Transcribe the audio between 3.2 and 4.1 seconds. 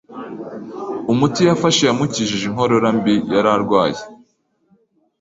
yari arwaye.